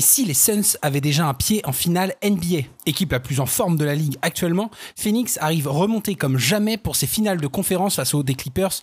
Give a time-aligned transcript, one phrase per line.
[0.00, 3.44] Et si les Suns avaient déjà un pied en finale NBA Équipe la plus en
[3.44, 7.96] forme de la ligue actuellement, Phoenix arrive remonté comme jamais pour ses finales de conférence
[7.96, 8.80] face aux des Clippers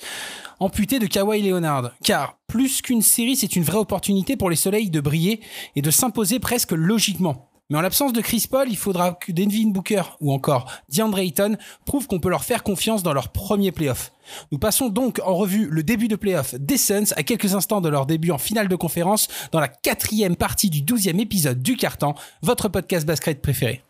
[0.60, 1.90] amputés de Kawhi Leonard.
[2.04, 5.42] Car plus qu'une série, c'est une vraie opportunité pour les Soleils de briller
[5.76, 7.47] et de s'imposer presque logiquement.
[7.70, 11.58] Mais en l'absence de Chris Paul, il faudra que Devin Booker ou encore DeAndre Ayton
[11.86, 14.14] prouvent qu'on peut leur faire confiance dans leur premier playoff.
[14.52, 17.90] Nous passons donc en revue le début de playoff des Suns à quelques instants de
[17.90, 22.14] leur début en finale de conférence dans la quatrième partie du douzième épisode du Carton,
[22.42, 23.84] votre podcast basket préféré.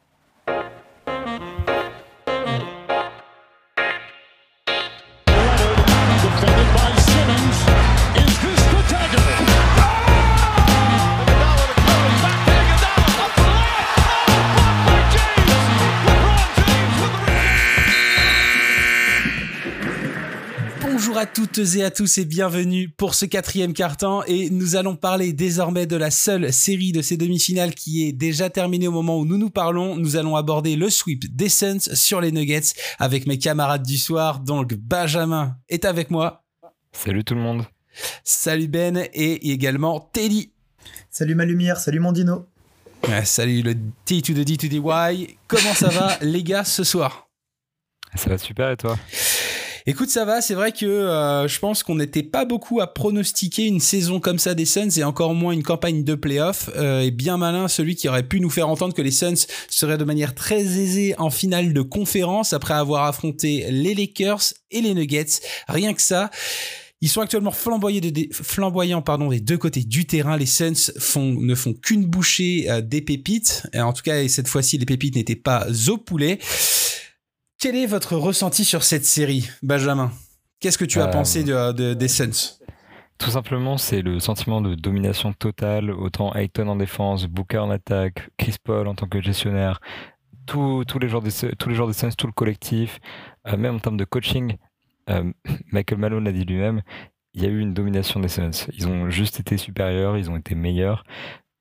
[21.57, 25.87] Toutes et à tous et bienvenue pour ce quatrième carton et nous allons parler désormais
[25.87, 29.39] de la seule série de ces demi-finales qui est déjà terminée au moment où nous
[29.39, 29.95] nous parlons.
[29.95, 34.39] Nous allons aborder le sweep des Suns sur les Nuggets avec mes camarades du soir.
[34.39, 36.43] Donc Benjamin est avec moi.
[36.91, 37.65] Salut tout le monde.
[38.23, 40.51] Salut Ben et également Teddy.
[41.09, 42.45] Salut ma lumière, salut mon dino.
[43.07, 43.73] Ouais, salut le
[44.05, 45.37] T to the D to the Y.
[45.47, 47.27] Comment ça va les gars ce soir?
[48.13, 48.95] Ça va super et toi?
[49.89, 50.41] Écoute, ça va.
[50.41, 54.37] C'est vrai que euh, je pense qu'on n'était pas beaucoup à pronostiquer une saison comme
[54.37, 56.69] ça des Suns et encore moins une campagne de playoff.
[56.75, 59.97] Euh, et bien malin celui qui aurait pu nous faire entendre que les Suns seraient
[59.97, 64.93] de manière très aisée en finale de conférence après avoir affronté les Lakers et les
[64.93, 65.39] Nuggets.
[65.69, 66.31] Rien que ça.
[66.99, 70.35] Ils sont actuellement flamboyés de flamboyants des deux côtés du terrain.
[70.35, 73.67] Les Suns ne font qu'une bouchée euh, des pépites.
[73.73, 76.39] En tout cas, et cette fois-ci, les pépites n'étaient pas au poulet.
[77.59, 80.11] Quel est votre ressenti sur cette série, Benjamin?
[80.59, 82.59] Qu'est-ce que tu as Euh, pensé de, de- des Suns?
[83.17, 88.29] Tout simplement, c'est le sentiment de domination totale, autant Ayton en défense, Booker en attaque,
[88.37, 89.79] Chris Paul en tant que gestionnaire,
[90.45, 92.99] tous tous les joueurs des Su- tous les joueurs des Suns, tout le collectif,
[93.47, 94.57] euh, même en termes de coaching,
[95.09, 95.31] euh,
[95.71, 96.83] Michael Malone l'a dit lui-même,
[97.33, 98.67] il y a eu une domination des Suns.
[98.73, 101.03] Ils ont juste été supérieurs, ils ont été meilleurs.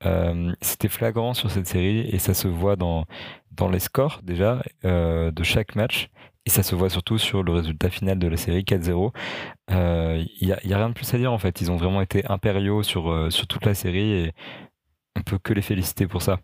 [0.05, 3.05] Euh, C'était flagrant sur cette série et ça se voit dans,
[3.51, 6.09] dans les scores déjà euh, de chaque match
[6.45, 9.11] et ça se voit surtout sur le résultat final de la série 4-0.
[9.71, 11.61] Euh, Il n'y a, y a rien de plus à dire en fait.
[11.61, 14.33] Ils ont vraiment été impériaux sur, euh, sur toute la série et
[15.17, 16.39] on peut que les féliciter pour ça.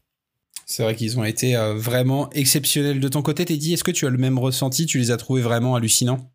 [0.66, 3.00] C'est vrai qu'ils ont été vraiment exceptionnels.
[3.00, 4.85] De ton côté, Teddy, est-ce que tu as le même ressenti?
[4.85, 6.33] Tu les as trouvés vraiment hallucinants?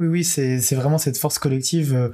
[0.00, 2.08] Oui, oui, c'est vraiment cette force collective euh,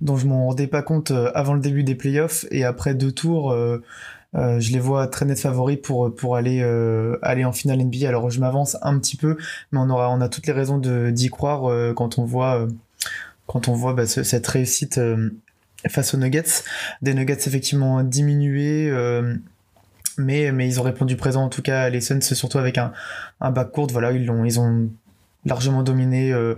[0.00, 3.12] dont je m'en rendais pas compte euh, avant le début des playoffs et après deux
[3.12, 3.82] tours, euh,
[4.34, 6.62] je les vois très net favoris pour aller
[7.44, 8.06] en finale NBA.
[8.08, 9.36] Alors je m'avance un petit peu,
[9.72, 12.66] mais on a toutes les raisons d'y croire quand on voit
[13.46, 15.00] quand on voit bah, ce- cette réussite
[15.88, 16.64] face aux Nuggets.
[17.00, 18.90] Des Nuggets effectivement diminués.
[20.18, 22.92] mais, ils ont répondu présent en tout cas les Suns surtout avec un,
[23.40, 24.90] un backcourt voilà ils l'ont ils ont
[25.46, 26.56] largement dominé euh,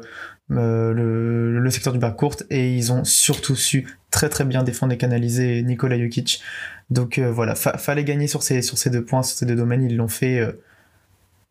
[0.51, 4.93] euh, le, le secteur du backcourt et ils ont surtout su très très bien défendre
[4.93, 6.43] et canaliser Nikola Jokic.
[6.91, 9.57] Donc euh, voilà fa- fallait gagner sur ces sur ces deux points sur ces deux
[9.57, 10.43] domaines ils l'ont fait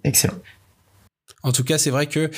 [0.03, 0.39] excellent.
[1.43, 2.31] En tout cas, c'est vrai que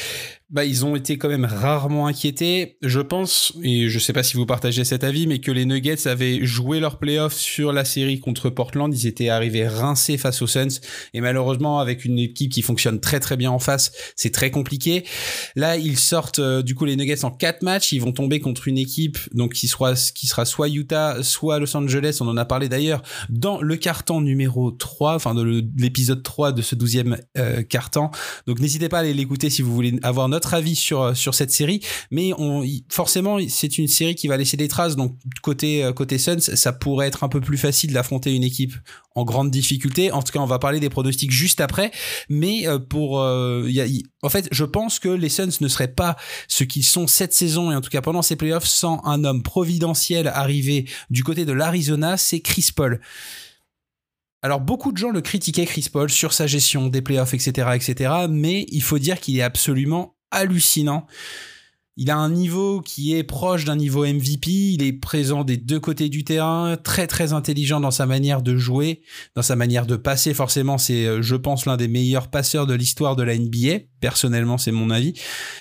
[0.49, 2.77] bah, ils ont été quand même rarement inquiétés.
[2.81, 6.07] Je pense, et je sais pas si vous partagez cet avis, mais que les Nuggets
[6.07, 8.91] avaient joué leur playoff sur la série contre Portland.
[8.91, 10.79] Ils étaient arrivés rincés face aux Suns.
[11.13, 15.03] Et malheureusement, avec une équipe qui fonctionne très très bien en face, c'est très compliqué.
[15.55, 17.91] Là, ils sortent euh, du coup les Nuggets en quatre matchs.
[17.91, 21.77] Ils vont tomber contre une équipe donc qui sera, qui sera soit Utah, soit Los
[21.77, 22.17] Angeles.
[22.21, 26.63] On en a parlé d'ailleurs dans le carton numéro 3, enfin de l'épisode 3 de
[26.63, 28.09] ce 12e euh, carton.
[28.47, 31.33] Donc n'hésitez pas à aller l'écouter si vous voulez avoir notre avis sur euh, sur
[31.35, 31.81] cette série.
[32.11, 34.95] Mais on, forcément, c'est une série qui va laisser des traces.
[34.95, 38.73] Donc côté euh, côté Suns, ça pourrait être un peu plus facile d'affronter une équipe
[39.15, 40.11] en grande difficulté.
[40.11, 41.91] En tout cas, on va parler des pronostics juste après.
[42.29, 43.85] Mais euh, pour, euh, y a-
[44.21, 46.15] en fait, je pense que les Suns ne seraient pas
[46.47, 49.43] ce qu'ils sont cette saison et en tout cas pendant ces playoffs sans un homme
[49.43, 53.01] providentiel arrivé du côté de l'Arizona, c'est Chris Paul.
[54.41, 58.13] Alors beaucoup de gens le critiquaient Chris Paul sur sa gestion des playoffs, etc., etc.
[58.29, 61.07] Mais il faut dire qu'il est absolument hallucinant.
[62.01, 64.49] Il a un niveau qui est proche d'un niveau MVP.
[64.49, 68.55] Il est présent des deux côtés du terrain, très très intelligent dans sa manière de
[68.55, 69.01] jouer,
[69.35, 70.33] dans sa manière de passer.
[70.33, 73.79] Forcément, c'est, euh, je pense, l'un des meilleurs passeurs de l'histoire de la NBA.
[73.99, 75.13] Personnellement, c'est mon avis.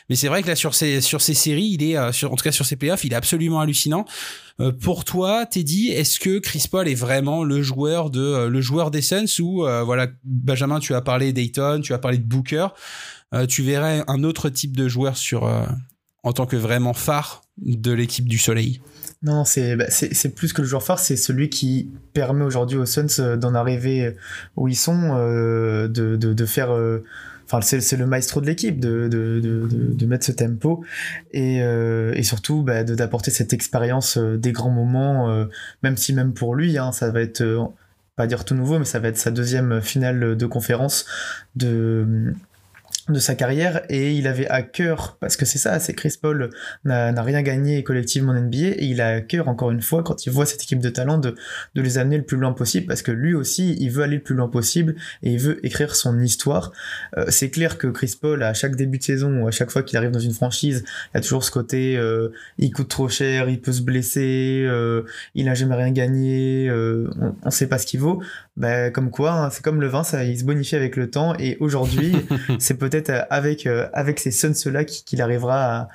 [0.08, 2.36] Mais c'est vrai que là, sur ces sur ces séries, il est, euh, sur, en
[2.36, 4.04] tout cas sur ces playoffs, il est absolument hallucinant.
[4.60, 8.60] Euh, pour toi, Teddy, est-ce que Chris Paul est vraiment le joueur de euh, le
[8.60, 12.24] joueur des Suns ou euh, voilà, Benjamin, tu as parlé d'Ayton, tu as parlé de
[12.24, 12.68] Booker,
[13.34, 15.66] Euh, tu verrais un autre type de joueur sur euh,
[16.22, 18.80] en tant que vraiment phare de l'équipe du Soleil.
[19.22, 22.86] Non, c'est bah, c'est plus que le joueur phare, c'est celui qui permet aujourd'hui aux
[22.86, 24.14] Suns d'en arriver
[24.56, 26.70] où ils sont, euh, de, de, faire.
[26.70, 27.04] euh,
[27.50, 30.84] Enfin, c'est le maestro de l'équipe de, de, mettre ce tempo
[31.32, 35.46] et, euh, et surtout bah, d'apporter cette expérience euh, des grands moments, euh,
[35.82, 37.64] même si même pour lui, hein, ça va être euh,
[38.16, 41.06] pas dire tout nouveau, mais ça va être sa deuxième finale de conférence
[41.56, 42.34] de
[43.12, 46.50] de sa carrière et il avait à cœur parce que c'est ça c'est Chris Paul
[46.84, 50.26] n'a rien gagné collectivement en NBA et il a à cœur encore une fois quand
[50.26, 51.34] il voit cette équipe de talent de,
[51.74, 54.22] de les amener le plus loin possible parce que lui aussi il veut aller le
[54.22, 56.72] plus loin possible et il veut écrire son histoire.
[57.16, 59.82] Euh, c'est clair que Chris Paul à chaque début de saison ou à chaque fois
[59.82, 62.28] qu'il arrive dans une franchise il y a toujours ce côté euh,
[62.58, 65.02] il coûte trop cher il peut se blesser euh,
[65.34, 68.22] il n'a jamais rien gagné euh, on, on sait pas ce qu'il vaut
[68.58, 71.34] bah, comme quoi hein, c'est comme le vin ça il se bonifie avec le temps
[71.38, 72.16] et aujourd'hui
[72.58, 75.88] c'est peut-être avec euh, avec ces Suns là qu'il arrivera à,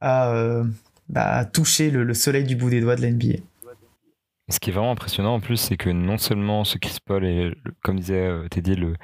[0.00, 0.64] à, euh,
[1.08, 3.38] bah, à toucher le, le soleil du bout des doigts de la NBA.
[4.48, 7.52] Ce qui est vraiment impressionnant en plus, c'est que non seulement ce Chris Paul est,
[7.82, 8.94] comme disait euh, Teddy, le,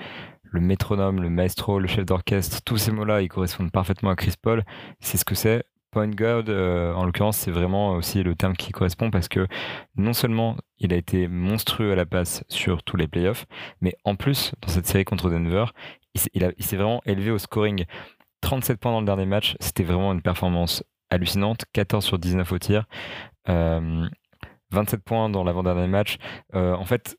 [0.45, 4.35] le métronome, le maestro, le chef d'orchestre, tous ces mots-là, ils correspondent parfaitement à Chris
[4.41, 4.65] Paul.
[5.01, 5.65] C'est ce que c'est.
[5.93, 9.47] Point guard, euh, en l'occurrence, c'est vraiment aussi le terme qui correspond parce que
[9.95, 13.45] non seulement il a été monstrueux à la passe sur tous les playoffs,
[13.83, 15.67] mais en plus, dans cette série contre Denver,
[16.15, 17.85] il s'est- vraiment élevé au scoring.
[18.41, 21.65] 37 points dans le dernier match, c'était vraiment une performance hallucinante.
[21.75, 22.87] 14 sur 19 au tir.
[23.51, 24.09] Euh,
[24.71, 26.17] 27 points dans l'avant-dernier match.
[26.55, 27.19] Euh, en fait,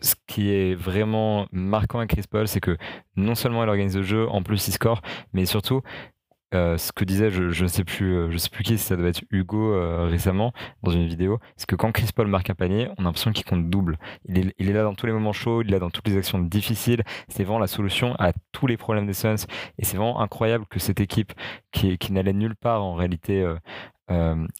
[0.00, 2.76] ce qui est vraiment marquant avec Chris Paul, c'est que
[3.16, 5.02] non seulement il organise le jeu, en plus il score,
[5.32, 5.82] mais surtout,
[6.52, 9.08] euh, ce que disait, je, ne sais plus, euh, je sais plus qui, ça doit
[9.08, 10.52] être Hugo euh, récemment
[10.82, 13.44] dans une vidéo, c'est que quand Chris Paul marque un panier, on a l'impression qu'il
[13.44, 13.98] compte double.
[14.26, 16.40] Il est, là dans tous les moments chauds, il est là dans toutes les actions
[16.40, 17.02] difficiles.
[17.28, 19.46] C'est vraiment la solution à tous les problèmes des Suns.
[19.78, 21.32] Et c'est vraiment incroyable que cette équipe
[21.72, 23.46] qui, n'allait nulle part en réalité.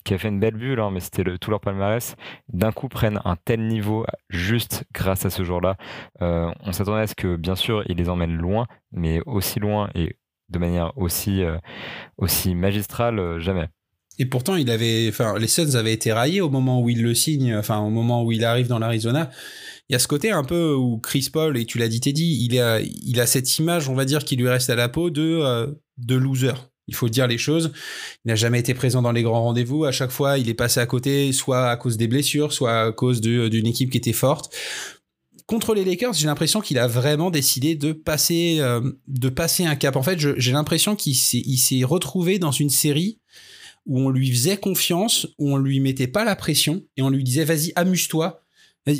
[0.04, 2.14] qui a fait une belle bulle, hein, mais c'était tout leur palmarès,
[2.52, 5.76] d'un coup prennent un tel niveau juste grâce à ce jour-là.
[6.20, 10.16] On s'attendait à ce que, bien sûr, ils les emmènent loin, mais aussi loin et
[10.50, 11.56] de manière aussi, euh,
[12.18, 13.68] aussi magistrale, euh, jamais.
[14.18, 17.14] Et pourtant, il avait, enfin, les Suns avaient été raillés au moment où il le
[17.14, 19.30] signe, enfin, au moment où il arrive dans l'Arizona.
[19.88, 22.44] Il y a ce côté un peu où Chris Paul, et tu l'as dit Teddy,
[22.44, 25.08] il a, il a cette image, on va dire, qui lui reste à la peau
[25.08, 26.52] de, euh, de loser.
[26.86, 27.72] Il faut dire les choses.
[28.24, 29.84] Il n'a jamais été présent dans les grands rendez-vous.
[29.84, 32.92] À chaque fois, il est passé à côté, soit à cause des blessures, soit à
[32.92, 34.52] cause d'une équipe qui était forte.
[35.50, 39.96] Contre Lakers, j'ai l'impression qu'il a vraiment décidé de passer, euh, de passer un cap.
[39.96, 43.18] En fait, j'ai l'impression qu'il s'est, retrouvé dans une série
[43.84, 47.24] où on lui faisait confiance, où on lui mettait pas la pression et on lui
[47.24, 48.44] disait vas-y amuse-toi.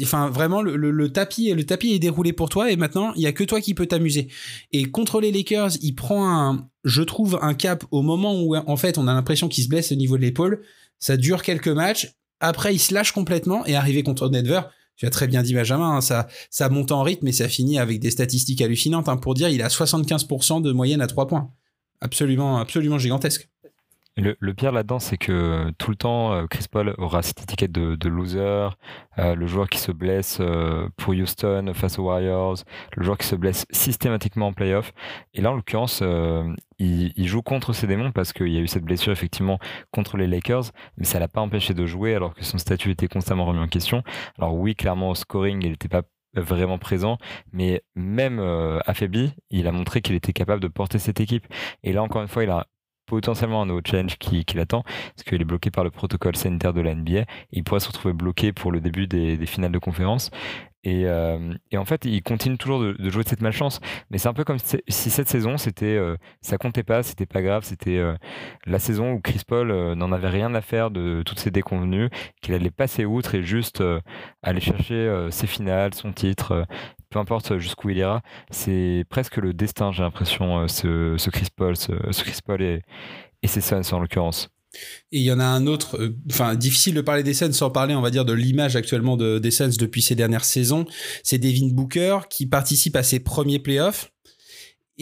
[0.03, 3.33] Enfin, vraiment, le tapis, le tapis est déroulé pour toi et maintenant, il y a
[3.33, 4.27] que toi qui peux t'amuser.
[4.73, 8.77] Et contre les Lakers, il prend un, je trouve, un cap au moment où, en
[8.77, 10.63] fait, on a l'impression qu'il se blesse au niveau de l'épaule.
[10.99, 12.13] Ça dure quelques matchs.
[12.41, 14.63] Après, il se lâche complètement et arrivé contre Denver,
[15.01, 17.79] tu as très bien dit Benjamin, hein, ça, ça monte en rythme et ça finit
[17.79, 19.09] avec des statistiques hallucinantes.
[19.09, 21.51] hein, pour dire, il a 75% de moyenne à 3 points.
[22.03, 23.50] Absolument, absolument gigantesque.
[24.21, 28.09] Le, pire là-dedans, c'est que tout le temps, euh, Chris Paul aura cette étiquette de,
[28.09, 28.69] loser,
[29.19, 32.57] euh, le joueur qui se blesse euh, pour Houston face aux Warriors,
[32.97, 34.93] le joueur qui se blesse systématiquement en playoff.
[35.35, 36.45] Et là, en l'occurrence, euh,
[36.79, 39.59] il, joue contre ses démons parce qu'il y a eu cette blessure effectivement
[39.91, 43.09] contre les Lakers, mais ça l'a pas empêché de jouer alors que son statut était
[43.09, 44.03] constamment remis en question.
[44.39, 46.03] Alors oui, clairement au scoring, il n'était pas
[46.35, 47.19] vraiment présent,
[47.53, 51.47] mais même euh, affaibli, il a montré qu'il était capable de porter cette équipe.
[51.83, 52.67] Et là, encore une fois, il a
[53.11, 56.81] potentiellement un nouveau challenge qui, l'attend, parce qu'il est bloqué par le protocole sanitaire de
[56.81, 57.25] la NBA.
[57.53, 60.31] Il pourrait se retrouver bloqué pour le début des, finales de conférence.
[60.83, 63.81] Et, euh, et en fait, il continue toujours de, jouer de cette malchance.
[64.11, 67.43] Mais c'est un peu comme si, cette saison, c'était, euh, ça comptait pas, c'était pas
[67.43, 68.15] grave, c'était euh,
[68.65, 72.09] la saison où Chris Paul n'en avait rien à faire de toutes ces déconvenues,
[72.41, 73.83] qu'il allait passer outre et juste
[74.43, 76.67] aller chercher ses finales, son titre,
[77.11, 78.23] peu importe jusqu'où il ira.
[78.51, 82.83] C'est presque le destin, j'ai l'impression, euh, ce, Chris Paul, ce, Chris Paul et,
[83.45, 84.49] ses Suns en l'occurrence.
[85.11, 87.71] Et il y en a un autre, euh, enfin difficile de parler des Suns sans
[87.71, 90.87] parler, on va dire, de l'image actuellement de, des Suns depuis ces dernières saisons.
[91.25, 94.13] C'est Devin Booker qui participe à ses premiers playoffs.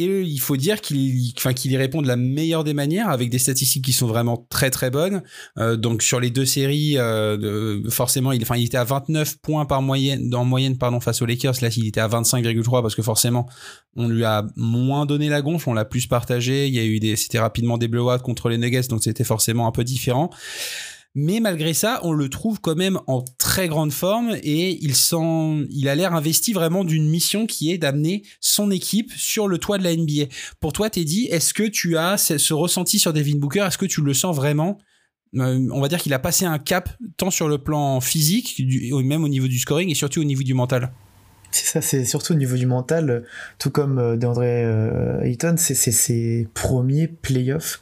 [0.00, 3.38] Et il faut dire qu'il enfin, y répond de la meilleure des manières avec des
[3.40, 5.25] statistiques qui sont vraiment très très bonnes.
[5.59, 9.67] Euh, donc sur les deux séries, euh, forcément, il, enfin, il était à 29 points
[9.67, 11.55] par moyenne, en moyenne pardon, face aux Lakers.
[11.62, 13.49] Là, il était à 25,3 parce que forcément,
[13.97, 16.69] on lui a moins donné la gonfle, on l'a plus partagé.
[16.69, 19.67] Il y a eu des, c'était rapidement des blowouts contre les Nuggets, donc c'était forcément
[19.67, 20.31] un peu différent.
[21.20, 24.94] Mais malgré ça, on le trouve quand même en très grande forme et il
[25.70, 29.78] il a l'air investi vraiment d'une mission qui est d'amener son équipe sur le toit
[29.78, 30.32] de la NBA.
[30.60, 33.64] Pour toi, Teddy, est-ce que tu as ce, ce ressenti sur Devin Booker?
[33.66, 34.78] Est-ce que tu le sens vraiment?
[35.34, 39.28] On va dire qu'il a passé un cap tant sur le plan physique, même au
[39.28, 40.92] niveau du scoring et surtout au niveau du mental.
[41.50, 43.25] C'est ça, c'est surtout au niveau du mental,
[43.59, 47.81] tout comme euh, DeAndre euh, Ayton, c'est ses premiers playoffs.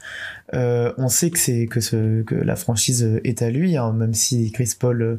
[0.54, 4.14] Euh, on sait que c'est que, ce, que la franchise est à lui, hein, même
[4.14, 5.18] si Chris Paul,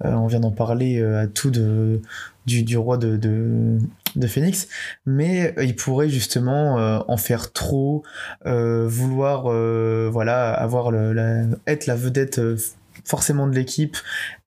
[0.00, 2.02] on vient d'en parler, à tout de,
[2.46, 4.68] du, du roi de, de, Phoenix,
[5.06, 8.02] mais il pourrait justement en faire trop,
[8.44, 9.44] vouloir
[10.10, 12.40] voilà avoir le, être la vedette
[13.04, 13.96] forcément de l'équipe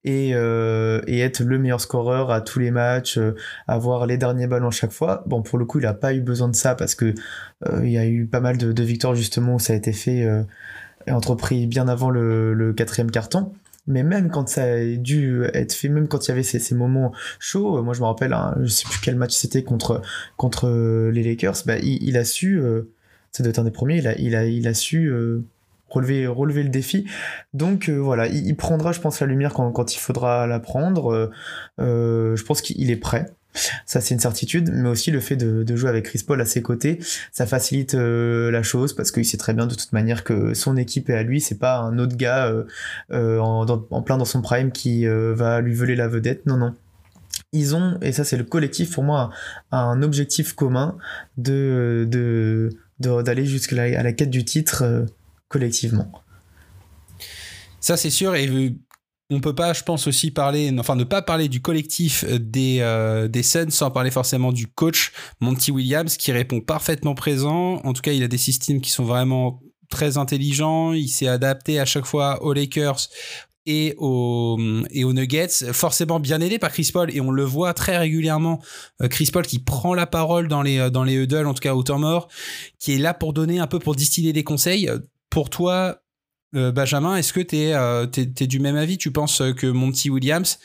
[0.03, 3.35] et, euh, et, être le meilleur scoreur à tous les matchs, euh,
[3.67, 5.23] avoir les derniers ballons chaque fois.
[5.27, 7.13] Bon, pour le coup, il a pas eu besoin de ça parce que
[7.67, 10.25] euh, il y a eu pas mal de, victoires justement où ça a été fait
[11.07, 13.53] et entrepris bien avant le, quatrième carton.
[13.89, 17.13] Mais même quand ça a dû être fait, même quand il y avait ces, moments
[17.39, 20.01] chauds, moi je me rappelle, hein, je sais plus quel match c'était contre
[20.35, 20.69] contre
[21.09, 22.61] les Lakers, bah, il, il a su,
[23.31, 25.09] ça doit être un des premiers, il a il a il a su
[25.89, 27.05] relever, relever le défi.
[27.53, 31.13] Donc euh, voilà, il, prendra, je pense, la lumière quand, quand il faudra la prendre.
[31.13, 31.31] Euh,
[31.79, 33.31] euh, je pense qu'il est prêt.
[33.87, 36.45] Ça, c'est une certitude, mais aussi le fait de, de, jouer avec Chris Paul à
[36.45, 36.99] ses côtés,
[37.31, 41.09] ça facilite la chose parce qu'il sait très bien de toute manière que son équipe
[41.09, 42.53] est à lui, c'est pas un autre gars
[43.11, 46.45] en, en, plein dans son prime qui va lui voler la vedette.
[46.45, 46.75] Non, non.
[47.51, 49.31] Ils ont, et ça c'est le collectif pour moi,
[49.71, 50.95] un, objectif commun
[51.37, 52.07] de
[52.99, 55.07] d'aller de, jusqu'à la, à la quête du titre
[55.47, 56.11] collectivement.
[57.79, 58.35] Ça, c'est sûr.
[58.35, 58.71] Et euh,
[59.29, 62.79] on peut pas, je pense aussi parler, enfin ne pas parler du collectif euh, des,
[62.81, 67.75] euh, des Suns sans parler forcément du coach Monty Williams qui répond parfaitement présent.
[67.85, 70.91] En tout cas, il a des systèmes qui sont vraiment très intelligents.
[70.91, 73.07] Il s'est adapté à chaque fois aux Lakers,
[73.69, 74.57] et aux,
[74.91, 78.61] et aux Nuggets, forcément bien aidé par Chris Paul, et on le voit très régulièrement,
[79.09, 81.83] Chris Paul qui prend la parole dans les, dans les huddles, en tout cas au
[81.83, 82.29] temps mort,
[82.79, 84.89] qui est là pour donner un peu, pour distiller des conseils
[85.29, 85.99] pour toi,
[86.55, 88.97] euh, Benjamin, est-ce que tu es, euh, du même avis?
[88.97, 90.59] Tu penses que Monty Williams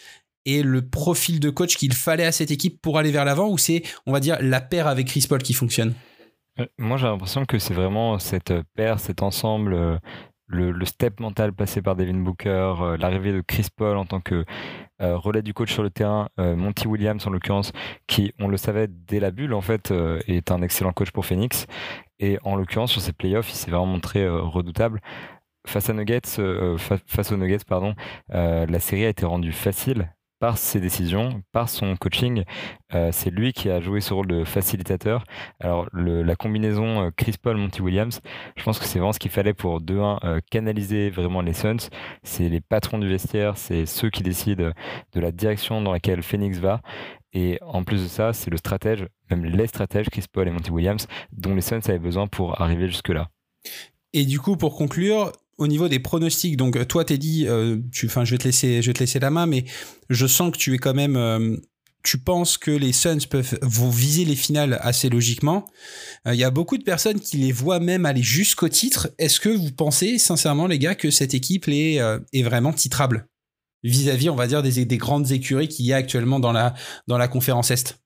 [0.47, 3.59] est le profil de coach qu'il fallait à cette équipe pour aller vers l'avant ou
[3.59, 5.95] c'est, on va dire, la paire avec Chris Paul qui fonctionne?
[6.61, 10.00] Euh, Moi, j'ai l'impression que c'est vraiment cette paire, cet ensemble,
[10.47, 14.45] le, step mental passé par Devin Booker, l'arrivée de Chris Paul en tant que
[14.99, 17.73] relais du coach sur le terrain, Monty Williams en l'occurrence,
[18.07, 19.92] qui, on le savait dès la bulle, en fait,
[20.26, 21.66] est un excellent coach pour Phoenix.
[22.23, 25.00] Et en l'occurrence, sur ces playoffs, il s'est vraiment montré euh, redoutable.
[25.00, 27.95] Euh, face aux Nuggets, pardon,
[28.33, 32.43] euh, la série a été rendue facile par ses décisions, par son coaching.
[33.12, 35.23] c'est lui qui a joué ce rôle de facilitateur.
[35.61, 38.21] Alors la combinaison Chris Paul, Monty Williams,
[38.57, 41.91] je pense que c'est vraiment ce qu'il fallait pour 2-1 canaliser vraiment les Suns.
[42.25, 44.73] C'est les patrons du vestiaire, c'est ceux qui décident
[45.12, 46.81] de la direction dans laquelle Phoenix va.
[47.33, 50.71] Et en plus de ça, c'est le stratège, même les stratèges, Chris Paul et Monty
[50.71, 53.31] Williams, dont les Suns avaient besoin pour arriver jusque-là.
[54.12, 58.07] Et du coup, pour conclure, au niveau des pronostics, donc toi, t'es dit, euh, tu,
[58.07, 59.65] enfin, je vais te laisser, je vais te laisser la main, mais
[60.11, 61.57] je sens que tu es quand même, euh,
[62.03, 65.65] tu penses que les Suns peuvent vont viser les finales assez logiquement.
[66.27, 69.11] Euh, il y a beaucoup de personnes qui les voient même aller jusqu'au titre.
[69.19, 73.27] Est-ce que vous pensez sincèrement, les gars, que cette équipe est vraiment titrable?
[73.83, 76.75] Vis-à-vis, on va dire, des, des grandes écuries qu'il y a actuellement dans la,
[77.07, 78.01] dans la conférence Est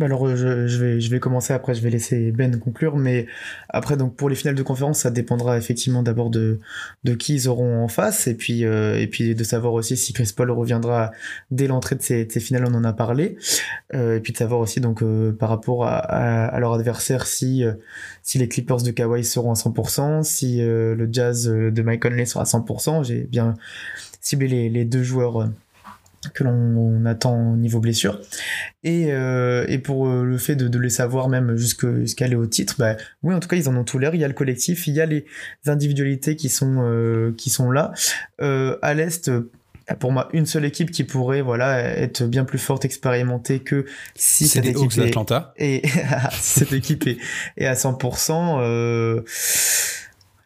[0.00, 3.26] alors je, je, vais, je vais commencer après, je vais laisser Ben conclure, mais
[3.68, 6.58] après donc pour les finales de conférence, ça dépendra effectivement d'abord de,
[7.04, 10.12] de qui ils auront en face, et puis euh, et puis de savoir aussi si
[10.12, 11.12] Chris Paul reviendra
[11.52, 13.36] dès l'entrée de ces, ces, finales, on en a parlé,
[13.94, 17.62] euh, et puis de savoir aussi donc euh, par rapport à, à, leur adversaire si
[18.22, 22.42] si les Clippers de Kawhi seront à 100%, si le Jazz de Mike Conley sera
[22.42, 23.54] à 100%, j'ai bien
[24.20, 25.50] ciblé les, les deux joueurs
[26.32, 28.20] que l'on attend au niveau blessure.
[28.82, 32.46] Et, euh, et pour euh, le fait de, de, les savoir même jusqu'à aller au
[32.46, 34.14] titre, bah, oui, en tout cas, ils en ont tout l'air.
[34.14, 35.24] Il y a le collectif, il y a les
[35.66, 37.92] individualités qui sont, euh, qui sont là.
[38.40, 39.30] Euh, à l'Est,
[39.98, 44.48] pour moi, une seule équipe qui pourrait voilà, être bien plus forte, expérimentée que si
[44.48, 45.14] cette équipe, est,
[45.58, 45.82] et,
[46.40, 47.18] cette équipe est,
[47.56, 49.22] est, à 100%, euh,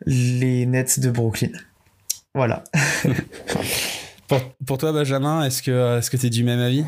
[0.07, 1.51] les Nets de Brooklyn.
[2.35, 2.65] Voilà.
[4.67, 6.85] Pour, toi, Benjamin, est-ce que tu es du même avis?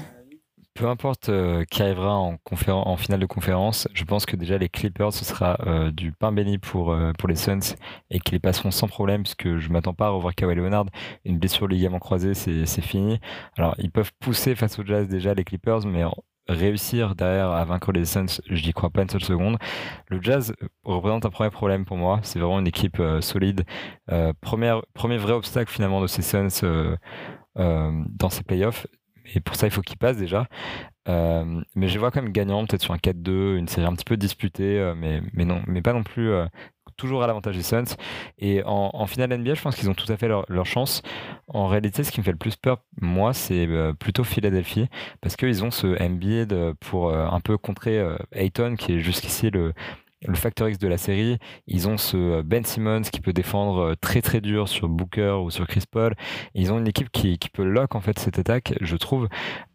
[0.74, 4.68] Peu importe euh, qui arrivera en, en finale de conférence, je pense que déjà les
[4.68, 7.74] Clippers, ce sera euh, du pain béni pour, euh, pour les Suns
[8.10, 10.86] et qu'ils passeront sans problème, puisque je m'attends pas à revoir Kawhi Leonard.
[11.24, 13.18] Une blessure ligament croisé, c'est fini.
[13.56, 16.04] Alors, ils peuvent pousser face au Jazz déjà les Clippers, mais
[16.50, 19.56] réussir derrière à vaincre les Suns, je n'y crois pas une seule seconde.
[20.08, 20.54] Le Jazz
[20.84, 22.20] représente un premier problème pour moi.
[22.22, 23.64] C'est vraiment une équipe euh, solide.
[24.10, 26.96] Euh, premier vrai obstacle finalement de ces Suns euh,
[27.56, 28.86] dans ces playoffs.
[29.34, 30.46] Et pour ça, il faut qu'ils passent déjà.
[31.06, 34.16] mais je vois quand même gagnant, peut-être sur un 4-2, une série un petit peu
[34.16, 36.32] disputée, mais, mais, non, mais pas non plus
[37.00, 37.96] toujours à l'avantage des Suns.
[38.38, 41.02] Et en, finale NBA, je pense qu'ils ont tout à fait leur, chance.
[41.48, 44.88] En réalité, ce qui me fait le plus peur, moi, c'est euh, plutôt Philadelphie,
[45.20, 49.50] parce qu'ils ont ce NBA pour euh, un peu contrer euh, Ayton, qui est jusqu'ici
[49.50, 49.72] le
[50.26, 51.38] le facteur X de la série.
[51.66, 55.38] Ils ont ce euh, Ben Simmons qui peut défendre euh, très très dur sur Booker
[55.42, 56.14] ou sur Chris Paul.
[56.54, 59.28] Ils ont une équipe qui, qui peut lock en fait cette attaque, je trouve.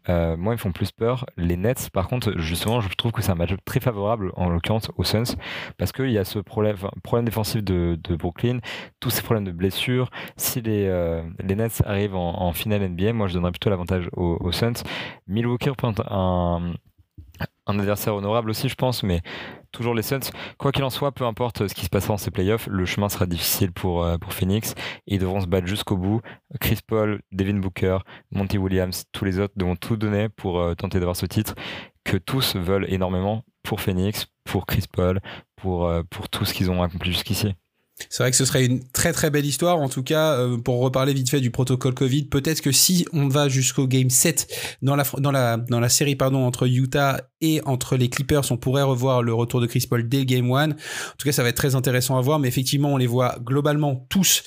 [0.08, 1.26] Euh, moi, ils font plus peur.
[1.36, 4.88] Les Nets, par contre, justement, je trouve que c'est un match très favorable, en l'occurrence
[4.96, 5.34] aux Suns,
[5.78, 6.76] parce qu'il y a ce problème,
[7.24, 8.60] défensif de, Brooklyn,
[9.00, 10.10] tous ces problèmes de blessures.
[10.36, 10.86] Si les,
[11.40, 14.84] les Nets arrivent en, finale NBA, moi, je donnerais plutôt l'avantage aux, aux Suns.
[15.26, 16.72] Milwaukee représente un,
[17.66, 19.22] un adversaire honorable aussi, je pense, mais
[19.72, 20.30] toujours les Suns.
[20.58, 23.08] Quoi qu'il en soit, peu importe ce qui se passera dans ces playoffs, le chemin
[23.08, 24.74] sera difficile pour, euh, pour Phoenix.
[25.06, 26.20] ils devront se battre jusqu'au bout.
[26.60, 27.98] Chris Paul, Devin Booker,
[28.30, 31.54] Monty Williams, tous les autres devront tout donner pour euh, tenter d'avoir ce titre
[32.04, 35.20] que tous veulent énormément pour Phoenix, pour Chris Paul,
[35.56, 37.54] pour, euh, pour tout ce qu'ils ont accompli jusqu'ici.
[38.10, 39.78] C'est vrai que ce serait une très très belle histoire.
[39.78, 43.28] En tout cas, euh, pour reparler vite fait du protocole Covid, peut-être que si on
[43.28, 47.62] va jusqu'au game 7 dans la, dans la, dans la série pardon, entre Utah et
[47.64, 50.70] entre les Clippers, on pourrait revoir le retour de Chris Paul dès le game 1.
[50.70, 52.38] En tout cas, ça va être très intéressant à voir.
[52.38, 54.42] Mais effectivement, on les voit globalement tous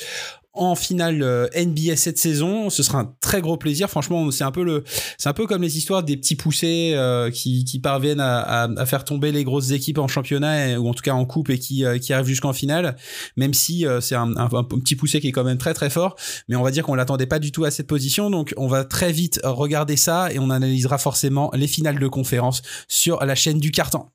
[0.53, 2.69] en finale euh, NBA cette saison.
[2.69, 3.89] Ce sera un très gros plaisir.
[3.89, 4.83] Franchement, c'est un peu le,
[5.17, 8.85] c'est un peu comme les histoires des petits poussés euh, qui, qui parviennent à, à,
[8.85, 11.85] faire tomber les grosses équipes en championnat ou en tout cas en coupe et qui,
[11.85, 12.95] euh, qui arrivent jusqu'en finale.
[13.37, 16.15] Même si c'est un, un, un, petit poussé qui est quand même très très fort,
[16.47, 18.29] mais on va dire qu'on l'attendait pas du tout à cette position.
[18.29, 22.61] Donc on va très vite regarder ça et on analysera forcément les finales de conférence
[22.87, 24.05] sur la chaîne du carton.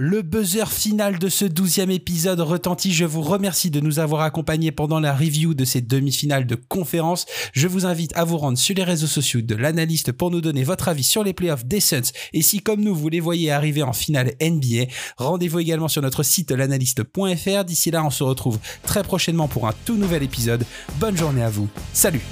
[0.00, 2.92] Le buzzer final de ce douzième épisode retentit.
[2.92, 7.26] Je vous remercie de nous avoir accompagnés pendant la review de ces demi-finales de conférence.
[7.52, 10.62] Je vous invite à vous rendre sur les réseaux sociaux de l'analyste pour nous donner
[10.62, 12.12] votre avis sur les playoffs des Suns.
[12.32, 14.84] Et si, comme nous, vous les voyez arriver en finale NBA,
[15.16, 17.64] rendez-vous également sur notre site l'analyste.fr.
[17.64, 20.64] D'ici là, on se retrouve très prochainement pour un tout nouvel épisode.
[21.00, 21.68] Bonne journée à vous.
[21.92, 22.22] Salut!